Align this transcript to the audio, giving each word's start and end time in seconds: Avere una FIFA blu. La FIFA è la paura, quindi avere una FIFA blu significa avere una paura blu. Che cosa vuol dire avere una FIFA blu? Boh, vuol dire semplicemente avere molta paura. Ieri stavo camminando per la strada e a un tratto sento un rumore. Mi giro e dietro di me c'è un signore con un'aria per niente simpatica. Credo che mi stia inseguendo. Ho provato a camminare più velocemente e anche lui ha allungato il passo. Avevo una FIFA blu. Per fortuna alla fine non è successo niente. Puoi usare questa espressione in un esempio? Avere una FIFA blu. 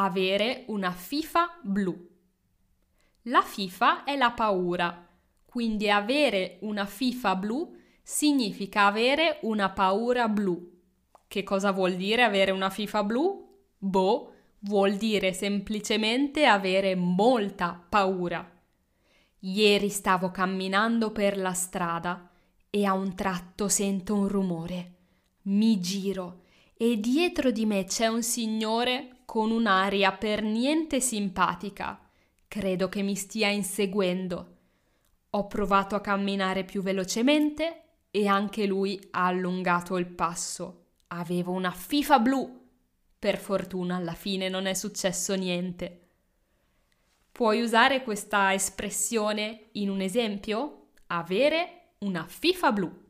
Avere 0.00 0.62
una 0.68 0.92
FIFA 0.92 1.58
blu. 1.60 2.08
La 3.22 3.42
FIFA 3.42 4.04
è 4.04 4.16
la 4.16 4.30
paura, 4.30 5.08
quindi 5.44 5.90
avere 5.90 6.58
una 6.60 6.86
FIFA 6.86 7.34
blu 7.34 7.76
significa 8.00 8.86
avere 8.86 9.40
una 9.42 9.70
paura 9.70 10.28
blu. 10.28 10.70
Che 11.26 11.42
cosa 11.42 11.72
vuol 11.72 11.96
dire 11.96 12.22
avere 12.22 12.52
una 12.52 12.70
FIFA 12.70 13.02
blu? 13.02 13.58
Boh, 13.76 14.34
vuol 14.60 14.94
dire 14.94 15.32
semplicemente 15.32 16.46
avere 16.46 16.94
molta 16.94 17.84
paura. 17.88 18.48
Ieri 19.40 19.88
stavo 19.88 20.30
camminando 20.30 21.10
per 21.10 21.36
la 21.36 21.54
strada 21.54 22.30
e 22.70 22.84
a 22.84 22.92
un 22.92 23.16
tratto 23.16 23.66
sento 23.68 24.14
un 24.14 24.28
rumore. 24.28 24.94
Mi 25.46 25.80
giro 25.80 26.42
e 26.76 27.00
dietro 27.00 27.50
di 27.50 27.66
me 27.66 27.82
c'è 27.82 28.06
un 28.06 28.22
signore 28.22 29.16
con 29.28 29.50
un'aria 29.50 30.12
per 30.12 30.42
niente 30.42 31.02
simpatica. 31.02 32.00
Credo 32.48 32.88
che 32.88 33.02
mi 33.02 33.14
stia 33.14 33.48
inseguendo. 33.48 34.56
Ho 35.28 35.46
provato 35.46 35.94
a 35.94 36.00
camminare 36.00 36.64
più 36.64 36.80
velocemente 36.80 37.82
e 38.10 38.26
anche 38.26 38.64
lui 38.64 38.98
ha 39.10 39.26
allungato 39.26 39.98
il 39.98 40.06
passo. 40.06 40.86
Avevo 41.08 41.52
una 41.52 41.70
FIFA 41.70 42.18
blu. 42.20 42.68
Per 43.18 43.36
fortuna 43.36 43.96
alla 43.96 44.14
fine 44.14 44.48
non 44.48 44.64
è 44.64 44.72
successo 44.72 45.34
niente. 45.34 46.08
Puoi 47.30 47.60
usare 47.60 48.02
questa 48.02 48.54
espressione 48.54 49.68
in 49.72 49.90
un 49.90 50.00
esempio? 50.00 50.86
Avere 51.08 51.96
una 51.98 52.24
FIFA 52.26 52.72
blu. 52.72 53.07